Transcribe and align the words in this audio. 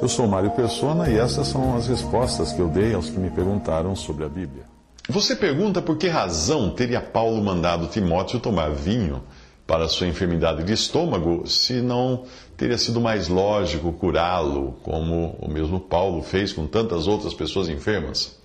Eu 0.00 0.08
sou 0.08 0.28
Mário 0.28 0.50
Persona 0.52 1.10
e 1.10 1.18
essas 1.18 1.48
são 1.48 1.76
as 1.76 1.88
respostas 1.88 2.52
que 2.52 2.60
eu 2.60 2.68
dei 2.68 2.94
aos 2.94 3.10
que 3.10 3.18
me 3.18 3.30
perguntaram 3.30 3.96
sobre 3.96 4.24
a 4.24 4.28
Bíblia. 4.28 4.64
Você 5.08 5.34
pergunta 5.34 5.82
por 5.82 5.96
que 5.96 6.06
razão 6.06 6.70
teria 6.70 7.00
Paulo 7.00 7.42
mandado 7.42 7.88
Timóteo 7.88 8.38
tomar 8.38 8.70
vinho 8.70 9.22
para 9.66 9.88
sua 9.88 10.06
enfermidade 10.06 10.62
de 10.62 10.72
estômago, 10.72 11.46
se 11.46 11.82
não 11.82 12.24
teria 12.56 12.78
sido 12.78 13.00
mais 13.00 13.28
lógico 13.28 13.92
curá-lo, 13.92 14.76
como 14.82 15.36
o 15.40 15.50
mesmo 15.50 15.78
Paulo 15.78 16.22
fez 16.22 16.52
com 16.52 16.66
tantas 16.66 17.06
outras 17.06 17.34
pessoas 17.34 17.68
enfermas? 17.68 18.38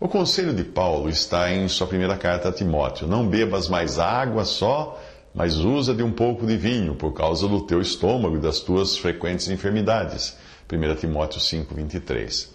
O 0.00 0.08
conselho 0.08 0.54
de 0.54 0.62
Paulo 0.62 1.10
está 1.10 1.52
em 1.52 1.66
sua 1.68 1.86
primeira 1.86 2.16
carta 2.16 2.48
a 2.48 2.52
Timóteo: 2.52 3.08
Não 3.08 3.26
bebas 3.26 3.68
mais 3.68 3.98
água 3.98 4.44
só, 4.44 4.98
mas 5.38 5.56
usa 5.56 5.94
de 5.94 6.02
um 6.02 6.10
pouco 6.10 6.44
de 6.44 6.56
vinho, 6.56 6.96
por 6.96 7.12
causa 7.12 7.46
do 7.46 7.60
teu 7.60 7.80
estômago 7.80 8.36
e 8.36 8.40
das 8.40 8.58
tuas 8.58 8.98
frequentes 8.98 9.46
enfermidades 9.46 10.36
1 10.68 10.96
Timóteo 10.96 11.40
5, 11.40 11.72
23. 11.76 12.50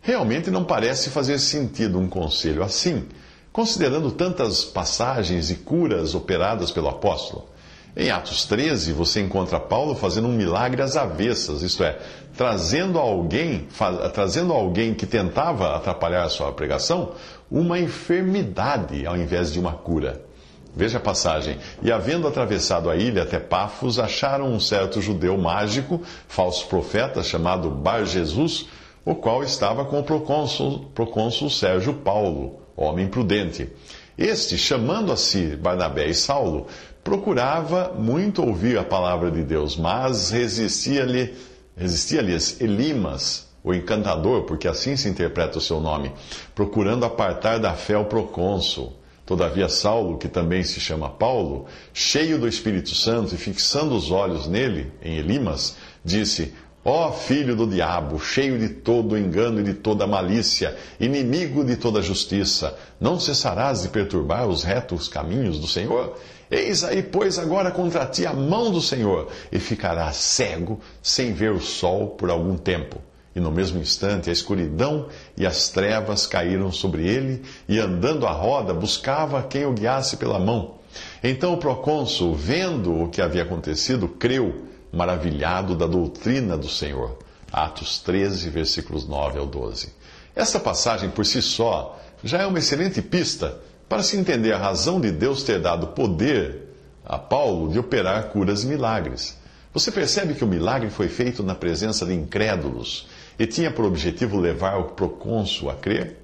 Realmente 0.00 0.48
não 0.48 0.62
parece 0.62 1.10
fazer 1.10 1.40
sentido 1.40 1.98
um 1.98 2.08
conselho 2.08 2.62
assim, 2.62 3.08
considerando 3.52 4.12
tantas 4.12 4.64
passagens 4.64 5.50
e 5.50 5.56
curas 5.56 6.14
operadas 6.14 6.70
pelo 6.70 6.88
apóstolo. 6.88 7.48
Em 7.96 8.12
Atos 8.12 8.44
13, 8.44 8.92
você 8.92 9.20
encontra 9.20 9.58
Paulo 9.58 9.96
fazendo 9.96 10.28
um 10.28 10.32
milagre 10.32 10.80
às 10.80 10.96
avessas, 10.96 11.62
isto 11.62 11.82
é, 11.82 11.98
trazendo 12.36 13.00
alguém, 13.00 13.66
trazendo 14.14 14.52
alguém 14.52 14.94
que 14.94 15.06
tentava 15.06 15.74
atrapalhar 15.74 16.22
a 16.22 16.28
sua 16.28 16.52
pregação, 16.52 17.14
uma 17.50 17.80
enfermidade 17.80 19.04
ao 19.08 19.16
invés 19.16 19.52
de 19.52 19.58
uma 19.58 19.72
cura. 19.72 20.30
Veja 20.74 20.98
a 20.98 21.00
passagem. 21.00 21.58
E 21.82 21.92
havendo 21.92 22.26
atravessado 22.26 22.88
a 22.88 22.96
ilha 22.96 23.24
até 23.24 23.38
Pafos, 23.38 23.98
acharam 23.98 24.52
um 24.52 24.58
certo 24.58 25.02
judeu 25.02 25.36
mágico, 25.36 26.00
falso 26.26 26.66
profeta, 26.66 27.22
chamado 27.22 27.70
Bar 27.70 28.06
Jesus, 28.06 28.66
o 29.04 29.14
qual 29.14 29.42
estava 29.42 29.84
com 29.84 30.00
o 30.00 30.02
procônsul, 30.02 31.50
Sérgio 31.50 31.94
Paulo, 31.94 32.60
homem 32.76 33.06
prudente. 33.08 33.68
Este, 34.16 34.56
chamando 34.56 35.12
a 35.12 35.16
si 35.16 35.56
Barnabé 35.56 36.06
e 36.06 36.14
Saulo, 36.14 36.66
procurava 37.02 37.92
muito 37.98 38.42
ouvir 38.42 38.78
a 38.78 38.84
palavra 38.84 39.30
de 39.30 39.42
Deus, 39.42 39.76
mas 39.76 40.30
resistia-lhe, 40.30 41.34
resistia-lhes 41.76 42.60
Elimas, 42.60 43.48
o 43.64 43.74
encantador, 43.74 44.42
porque 44.42 44.66
assim 44.66 44.96
se 44.96 45.08
interpreta 45.08 45.58
o 45.58 45.60
seu 45.60 45.80
nome, 45.80 46.12
procurando 46.54 47.04
apartar 47.04 47.58
da 47.58 47.74
fé 47.74 47.96
o 47.96 48.04
procônsul. 48.04 49.01
Todavia, 49.24 49.68
Saulo, 49.68 50.18
que 50.18 50.28
também 50.28 50.64
se 50.64 50.80
chama 50.80 51.08
Paulo, 51.08 51.66
cheio 51.94 52.38
do 52.38 52.48
Espírito 52.48 52.94
Santo 52.94 53.34
e 53.34 53.38
fixando 53.38 53.94
os 53.94 54.10
olhos 54.10 54.48
nele, 54.48 54.92
em 55.00 55.16
Elimas, 55.16 55.76
disse: 56.04 56.52
Ó 56.84 57.08
oh, 57.08 57.12
filho 57.12 57.54
do 57.54 57.64
diabo, 57.64 58.18
cheio 58.18 58.58
de 58.58 58.68
todo 58.68 59.16
engano 59.16 59.60
e 59.60 59.62
de 59.62 59.74
toda 59.74 60.08
malícia, 60.08 60.76
inimigo 60.98 61.64
de 61.64 61.76
toda 61.76 62.02
justiça, 62.02 62.76
não 63.00 63.20
cessarás 63.20 63.82
de 63.82 63.88
perturbar 63.88 64.48
os 64.48 64.64
retos 64.64 65.06
caminhos 65.06 65.60
do 65.60 65.68
Senhor? 65.68 66.18
Eis 66.50 66.82
aí, 66.82 67.00
pois, 67.00 67.38
agora 67.38 67.70
contra 67.70 68.04
ti 68.04 68.26
a 68.26 68.32
mão 68.32 68.72
do 68.72 68.80
Senhor, 68.80 69.28
e 69.52 69.60
ficarás 69.60 70.16
cego, 70.16 70.80
sem 71.00 71.32
ver 71.32 71.52
o 71.52 71.60
sol 71.60 72.08
por 72.08 72.28
algum 72.28 72.56
tempo. 72.56 73.00
E 73.34 73.40
no 73.40 73.50
mesmo 73.50 73.80
instante 73.80 74.28
a 74.28 74.32
escuridão 74.32 75.08
e 75.36 75.46
as 75.46 75.68
trevas 75.70 76.26
caíram 76.26 76.70
sobre 76.70 77.06
ele, 77.06 77.42
e 77.68 77.78
andando 77.78 78.26
à 78.26 78.32
roda 78.32 78.74
buscava 78.74 79.42
quem 79.42 79.64
o 79.64 79.72
guiasse 79.72 80.16
pela 80.16 80.38
mão. 80.38 80.74
Então 81.22 81.54
o 81.54 81.58
procônsul, 81.58 82.34
vendo 82.34 83.04
o 83.04 83.08
que 83.08 83.22
havia 83.22 83.42
acontecido, 83.42 84.08
creu, 84.08 84.66
maravilhado 84.92 85.74
da 85.74 85.86
doutrina 85.86 86.56
do 86.56 86.68
Senhor. 86.68 87.18
Atos 87.50 87.98
13, 87.98 88.48
versículos 88.50 89.06
9 89.06 89.38
ao 89.38 89.46
12. 89.46 89.92
Esta 90.34 90.58
passagem 90.58 91.10
por 91.10 91.26
si 91.26 91.42
só 91.42 91.98
já 92.24 92.38
é 92.38 92.46
uma 92.46 92.58
excelente 92.58 93.02
pista 93.02 93.58
para 93.88 94.02
se 94.02 94.16
entender 94.16 94.52
a 94.52 94.58
razão 94.58 95.00
de 95.00 95.10
Deus 95.10 95.42
ter 95.42 95.60
dado 95.60 95.88
poder 95.88 96.62
a 97.04 97.18
Paulo 97.18 97.70
de 97.70 97.78
operar 97.78 98.24
curas 98.28 98.64
e 98.64 98.66
milagres. 98.66 99.36
Você 99.74 99.90
percebe 99.90 100.34
que 100.34 100.44
o 100.44 100.46
milagre 100.46 100.88
foi 100.88 101.08
feito 101.08 101.42
na 101.42 101.54
presença 101.54 102.06
de 102.06 102.14
incrédulos 102.14 103.06
e 103.42 103.46
tinha 103.48 103.72
por 103.72 103.84
objetivo 103.84 104.38
levar 104.38 104.76
o 104.76 104.84
procônsul 104.92 105.68
a 105.68 105.74
crer? 105.74 106.16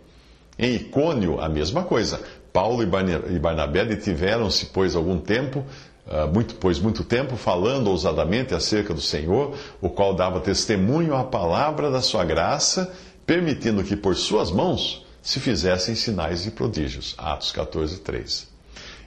Em 0.56 0.76
Icônio, 0.76 1.40
a 1.40 1.48
mesma 1.48 1.82
coisa. 1.82 2.22
Paulo 2.52 2.80
e 2.80 3.38
Barnabé 3.40 3.84
detiveram-se, 3.84 4.66
pois, 4.66 4.94
algum 4.94 5.18
tempo, 5.18 5.64
ah, 6.06 6.28
muito, 6.28 6.54
pois 6.54 6.78
muito 6.78 7.02
tempo, 7.02 7.36
falando 7.36 7.90
ousadamente 7.90 8.54
acerca 8.54 8.94
do 8.94 9.00
Senhor, 9.00 9.56
o 9.80 9.90
qual 9.90 10.14
dava 10.14 10.38
testemunho 10.38 11.16
à 11.16 11.24
palavra 11.24 11.90
da 11.90 12.00
sua 12.00 12.24
graça, 12.24 12.94
permitindo 13.26 13.82
que 13.82 13.96
por 13.96 14.14
suas 14.14 14.52
mãos 14.52 15.04
se 15.20 15.40
fizessem 15.40 15.96
sinais 15.96 16.46
e 16.46 16.52
prodígios. 16.52 17.16
Atos 17.18 17.50
14, 17.50 17.98
3. 17.98 18.46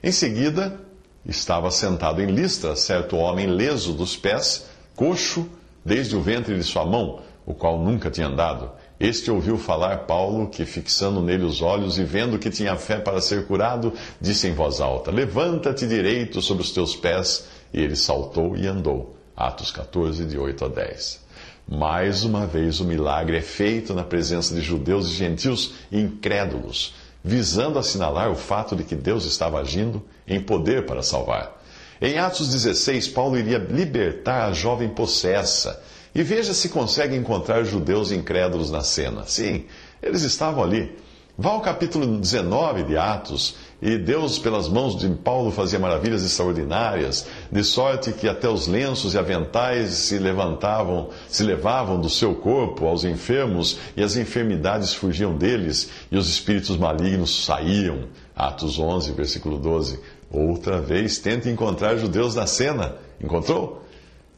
Em 0.03 0.11
seguida, 0.11 0.81
estava 1.25 1.71
sentado 1.71 2.21
em 2.21 2.25
Listra 2.25 2.75
certo 2.75 3.15
homem 3.15 3.47
leso 3.47 3.93
dos 3.93 4.17
pés, 4.17 4.65
coxo, 4.97 5.47
desde 5.85 6.13
o 6.13 6.21
ventre 6.21 6.57
de 6.57 6.63
sua 6.63 6.85
mão, 6.85 7.21
o 7.45 7.53
qual 7.53 7.79
nunca 7.79 8.09
tinha 8.09 8.27
andado. 8.27 8.71
Este 8.99 9.31
ouviu 9.31 9.57
falar 9.57 10.05
Paulo, 10.05 10.47
que 10.47 10.65
fixando 10.65 11.21
nele 11.21 11.43
os 11.43 11.61
olhos 11.61 11.97
e 11.97 12.03
vendo 12.03 12.37
que 12.37 12.49
tinha 12.49 12.75
fé 12.75 12.97
para 12.97 13.19
ser 13.19 13.47
curado, 13.47 13.93
disse 14.19 14.47
em 14.47 14.53
voz 14.53 14.79
alta: 14.79 15.09
Levanta-te 15.09 15.87
direito 15.87 16.41
sobre 16.41 16.63
os 16.63 16.71
teus 16.71 16.95
pés. 16.95 17.47
E 17.73 17.81
ele 17.81 17.95
saltou 17.95 18.55
e 18.55 18.67
andou. 18.67 19.15
Atos 19.35 19.71
14, 19.71 20.25
de 20.25 20.37
8 20.37 20.65
a 20.65 20.67
10. 20.67 21.21
Mais 21.67 22.23
uma 22.23 22.45
vez 22.45 22.79
o 22.79 22.85
milagre 22.85 23.37
é 23.37 23.41
feito 23.41 23.93
na 23.93 24.03
presença 24.03 24.53
de 24.53 24.61
judeus 24.61 25.07
e 25.09 25.13
gentios 25.13 25.73
incrédulos, 25.91 26.93
visando 27.23 27.79
assinalar 27.79 28.29
o 28.29 28.35
fato 28.35 28.75
de 28.75 28.83
que 28.83 28.95
Deus 28.95 29.25
estava 29.25 29.59
agindo 29.59 30.03
em 30.27 30.41
poder 30.41 30.85
para 30.85 31.01
salvar. 31.01 31.59
Em 32.01 32.17
Atos 32.17 32.49
16, 32.49 33.07
Paulo 33.09 33.37
iria 33.37 33.57
libertar 33.57 34.49
a 34.49 34.53
jovem 34.53 34.89
possessa 34.89 35.81
e 36.13 36.23
veja 36.23 36.53
se 36.53 36.69
consegue 36.69 37.15
encontrar 37.15 37.63
judeus 37.63 38.11
incrédulos 38.11 38.69
na 38.69 38.81
cena. 38.81 39.23
Sim, 39.25 39.65
eles 40.01 40.23
estavam 40.23 40.63
ali. 40.63 40.95
Vá 41.37 41.51
ao 41.51 41.61
capítulo 41.61 42.19
19 42.19 42.83
de 42.83 42.97
Atos, 42.97 43.55
e 43.81 43.97
Deus, 43.97 44.37
pelas 44.37 44.67
mãos 44.67 44.95
de 44.95 45.09
Paulo, 45.09 45.49
fazia 45.49 45.79
maravilhas 45.79 46.23
extraordinárias, 46.23 47.25
de 47.51 47.63
sorte 47.63 48.11
que 48.11 48.27
até 48.27 48.47
os 48.47 48.67
lenços 48.67 49.15
e 49.15 49.17
aventais 49.17 49.91
se 49.91 50.19
levantavam, 50.19 51.09
se 51.27 51.41
levavam 51.41 51.99
do 51.99 52.09
seu 52.09 52.35
corpo 52.35 52.85
aos 52.85 53.03
enfermos, 53.05 53.79
e 53.97 54.03
as 54.03 54.17
enfermidades 54.17 54.93
fugiam 54.93 55.35
deles, 55.35 55.89
e 56.11 56.17
os 56.17 56.29
espíritos 56.29 56.77
malignos 56.77 57.45
saíam. 57.45 58.03
Atos 58.35 58.77
11, 58.77 59.13
versículo 59.13 59.57
12. 59.57 59.99
Outra 60.29 60.79
vez, 60.79 61.17
tenta 61.17 61.49
encontrar 61.49 61.97
judeus 61.97 62.35
na 62.35 62.45
cena. 62.45 62.97
Encontrou? 63.19 63.83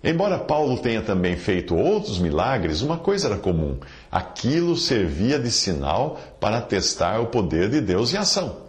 Embora 0.04 0.38
Paulo 0.38 0.78
tenha 0.78 1.02
também 1.02 1.38
feito 1.38 1.74
outros 1.78 2.20
milagres, 2.20 2.82
uma 2.82 2.98
coisa 2.98 3.28
era 3.28 3.38
comum: 3.38 3.78
aquilo 4.12 4.76
servia 4.76 5.40
de 5.40 5.50
sinal 5.50 6.20
para 6.42 6.60
testar 6.60 7.22
o 7.22 7.28
poder 7.28 7.70
de 7.70 7.80
Deus 7.80 8.14
em 8.14 8.18
ação. 8.18 8.64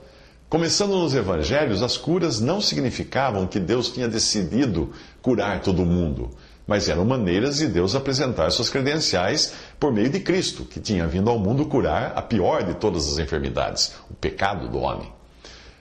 Começando 0.48 0.92
nos 0.92 1.12
evangelhos, 1.12 1.82
as 1.82 1.96
curas 1.96 2.38
não 2.38 2.60
significavam 2.60 3.48
que 3.48 3.58
Deus 3.58 3.90
tinha 3.90 4.06
decidido 4.06 4.92
curar 5.20 5.60
todo 5.60 5.84
mundo, 5.84 6.30
mas 6.64 6.88
eram 6.88 7.04
maneiras 7.04 7.56
de 7.56 7.66
Deus 7.66 7.96
apresentar 7.96 8.52
suas 8.52 8.70
credenciais 8.70 9.54
por 9.80 9.92
meio 9.92 10.10
de 10.10 10.20
Cristo, 10.20 10.64
que 10.64 10.78
tinha 10.78 11.08
vindo 11.08 11.28
ao 11.28 11.38
mundo 11.40 11.66
curar 11.66 12.12
a 12.14 12.22
pior 12.22 12.62
de 12.62 12.74
todas 12.74 13.08
as 13.08 13.18
enfermidades, 13.18 13.94
o 14.08 14.14
pecado 14.14 14.68
do 14.68 14.78
homem. 14.78 15.12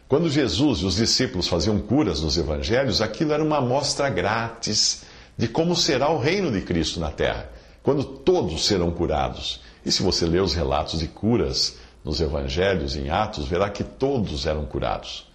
Quando 0.08 0.28
Jesus 0.28 0.80
e 0.80 0.86
os 0.86 0.96
discípulos 0.96 1.48
faziam 1.48 1.78
curas 1.80 2.22
nos 2.22 2.38
evangelhos, 2.38 3.02
aquilo 3.02 3.34
era 3.34 3.44
uma 3.44 3.58
amostra 3.58 4.10
grátis 4.10 5.04
de 5.38 5.48
como 5.48 5.76
será 5.76 6.10
o 6.10 6.20
reino 6.20 6.52
de 6.52 6.62
Cristo 6.62 7.00
na 7.00 7.12
terra, 7.12 7.50
quando 7.82 8.04
todos 8.04 8.66
serão 8.66 8.92
curados. 8.92 9.62
E 9.86 9.92
se 9.92 10.02
você 10.02 10.26
ler 10.26 10.42
os 10.42 10.54
relatos 10.54 11.00
de 11.00 11.08
curas 11.08 11.78
nos 12.04 12.22
evangelhos, 12.22 12.96
em 12.96 13.10
Atos, 13.10 13.48
verá 13.48 13.70
que 13.70 13.84
todos 13.84 14.46
eram 14.46 14.66
curados. 14.66 15.28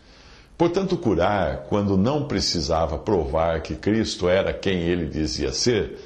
Portanto, 0.56 0.96
curar, 0.96 1.66
quando 1.68 1.96
não 1.96 2.26
precisava 2.26 2.98
provar 2.98 3.62
que 3.62 3.76
Cristo 3.76 4.28
era 4.28 4.52
quem 4.52 4.80
ele 4.80 5.06
dizia 5.06 5.52
ser, 5.52 5.98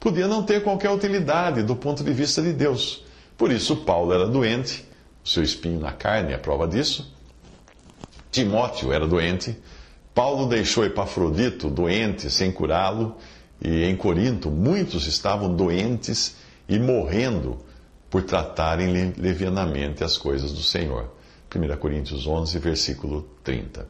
podia 0.00 0.26
não 0.26 0.42
ter 0.42 0.62
qualquer 0.62 0.90
utilidade 0.90 1.62
do 1.62 1.76
ponto 1.76 2.02
de 2.02 2.12
vista 2.12 2.40
de 2.40 2.52
Deus. 2.52 3.04
Por 3.36 3.52
isso, 3.52 3.76
Paulo 3.76 4.12
era 4.12 4.26
doente, 4.26 4.84
seu 5.22 5.42
espinho 5.42 5.78
na 5.78 5.92
carne 5.92 6.32
é 6.32 6.38
prova 6.38 6.66
disso. 6.66 7.12
Timóteo 8.30 8.92
era 8.92 9.06
doente. 9.06 9.56
Paulo 10.14 10.48
deixou 10.48 10.84
Epafrodito 10.84 11.68
doente, 11.68 12.30
sem 12.30 12.50
curá-lo 12.50 13.16
e 13.60 13.84
em 13.84 13.96
Corinto, 13.96 14.50
muitos 14.50 15.06
estavam 15.06 15.54
doentes 15.54 16.36
e 16.68 16.78
morrendo 16.78 17.58
por 18.08 18.22
tratarem 18.22 19.12
levianamente 19.16 20.04
as 20.04 20.16
coisas 20.16 20.52
do 20.52 20.62
Senhor. 20.62 21.10
1 21.54 21.76
Coríntios 21.78 22.26
11, 22.26 22.58
versículo 22.58 23.28
30. 23.42 23.88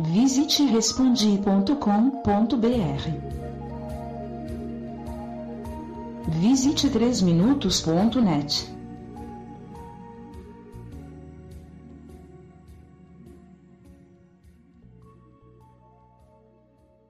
Visite 0.00 0.64
respondi.com.br. 0.64 1.78
Visite 6.40 6.88
3minutos.net. 6.88 8.77